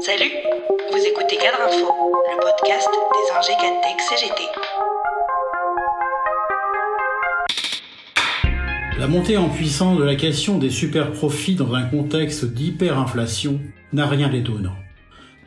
[0.00, 0.30] Salut,
[0.92, 1.92] vous écoutez Cadre Info,
[2.30, 4.42] le podcast des ingés Cadtech CGT.
[8.98, 13.60] La montée en puissance de la question des super profits dans un contexte d'hyperinflation
[13.92, 14.76] n'a rien d'étonnant.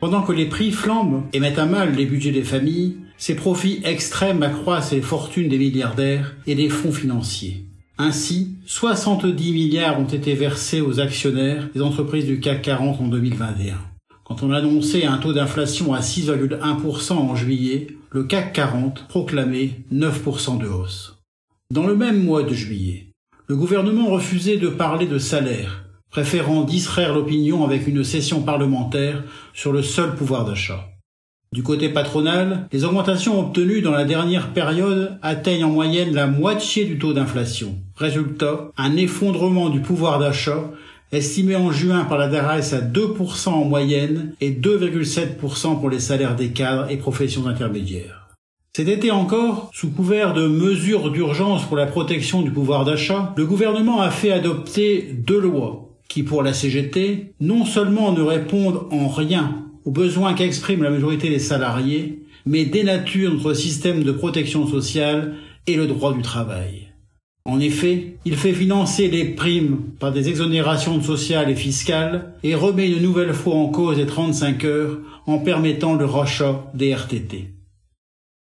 [0.00, 3.80] Pendant que les prix flambent et mettent à mal les budgets des familles, ces profits
[3.84, 7.64] extrêmes accroissent les fortunes des milliardaires et des fonds financiers.
[8.04, 13.78] Ainsi, 70 milliards ont été versés aux actionnaires des entreprises du CAC 40 en 2021.
[14.24, 20.58] Quand on annonçait un taux d'inflation à 6,1% en juillet, le CAC 40 proclamait 9%
[20.58, 21.16] de hausse.
[21.70, 23.06] Dans le même mois de juillet,
[23.46, 29.22] le gouvernement refusait de parler de salaire, préférant distraire l'opinion avec une session parlementaire
[29.54, 30.91] sur le seul pouvoir d'achat.
[31.52, 36.86] Du côté patronal, les augmentations obtenues dans la dernière période atteignent en moyenne la moitié
[36.86, 37.74] du taux d'inflation.
[37.94, 40.70] Résultat, un effondrement du pouvoir d'achat
[41.12, 46.36] estimé en juin par la DRS à 2% en moyenne et 2,7% pour les salaires
[46.36, 48.28] des cadres et professions intermédiaires.
[48.74, 53.44] Cet été encore, sous couvert de mesures d'urgence pour la protection du pouvoir d'achat, le
[53.44, 59.08] gouvernement a fait adopter deux lois qui, pour la CGT, non seulement ne répondent en
[59.08, 65.34] rien aux besoins qu'exprime la majorité des salariés, mais dénaturent notre système de protection sociale
[65.66, 66.88] et le droit du travail.
[67.44, 72.88] En effet, il fait financer les primes par des exonérations sociales et fiscales et remet
[72.88, 77.48] une nouvelle fois en cause les 35 heures en permettant le rachat des RTT.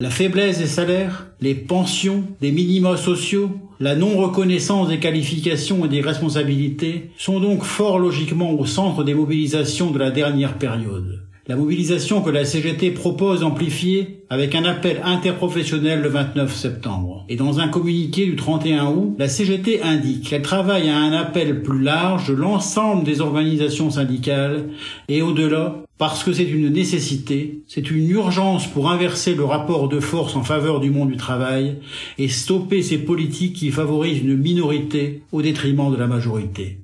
[0.00, 6.00] La faiblesse des salaires, les pensions, des minima sociaux, la non-reconnaissance des qualifications et des
[6.00, 11.27] responsabilités sont donc fort logiquement au centre des mobilisations de la dernière période.
[11.50, 17.24] La mobilisation que la CGT propose amplifiée avec un appel interprofessionnel le 29 septembre.
[17.30, 21.62] Et dans un communiqué du 31 août, la CGT indique qu'elle travaille à un appel
[21.62, 24.68] plus large de l'ensemble des organisations syndicales
[25.08, 30.00] et au-delà parce que c'est une nécessité, c'est une urgence pour inverser le rapport de
[30.00, 31.76] force en faveur du monde du travail
[32.18, 36.80] et stopper ces politiques qui favorisent une minorité au détriment de la majorité.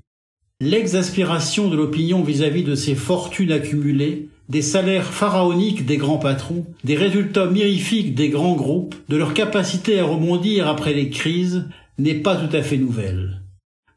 [0.62, 6.96] L'exaspération de l'opinion vis-à-vis de ces fortunes accumulées des salaires pharaoniques des grands patrons, des
[6.96, 11.66] résultats mirifiques des grands groupes, de leur capacité à rebondir après les crises,
[11.98, 13.40] n'est pas tout à fait nouvelle.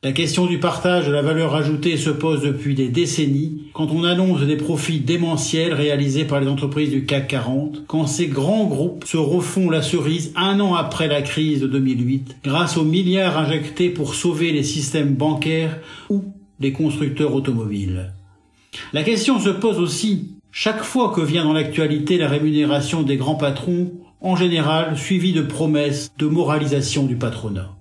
[0.04, 4.04] La question du partage de la valeur ajoutée se pose depuis des décennies quand on
[4.04, 9.06] annonce des profits démentiels réalisés par les entreprises du CAC 40, quand ces grands groupes
[9.06, 13.90] se refont la cerise un an après la crise de 2008 grâce aux milliards injectés
[13.90, 15.80] pour sauver les systèmes bancaires
[16.12, 16.26] ou
[16.60, 18.14] les constructeurs automobiles.
[18.94, 23.36] La question se pose aussi chaque fois que vient dans l'actualité la rémunération des grands
[23.36, 23.92] patrons,
[24.22, 27.78] en général suivie de promesses de moralisation du patronat.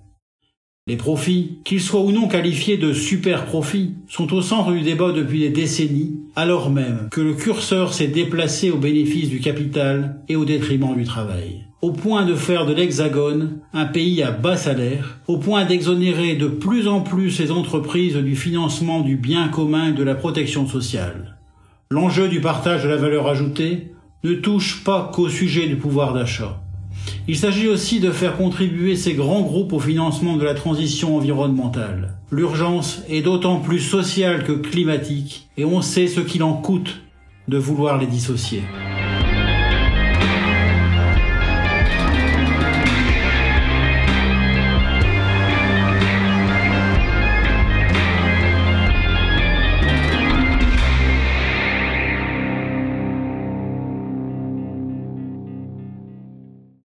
[0.85, 5.11] Les profits, qu'ils soient ou non qualifiés de super profits, sont au centre du débat
[5.11, 10.35] depuis des décennies, alors même que le curseur s'est déplacé au bénéfice du capital et
[10.35, 11.65] au détriment du travail.
[11.81, 16.47] Au point de faire de l'Hexagone un pays à bas salaire, au point d'exonérer de
[16.47, 21.36] plus en plus les entreprises du financement du bien commun et de la protection sociale.
[21.89, 23.93] L'enjeu du partage de la valeur ajoutée
[24.25, 26.61] ne touche pas qu'au sujet du pouvoir d'achat.
[27.29, 32.17] Il s'agit aussi de faire contribuer ces grands groupes au financement de la transition environnementale.
[32.29, 37.03] L'urgence est d'autant plus sociale que climatique et on sait ce qu'il en coûte
[37.47, 38.63] de vouloir les dissocier.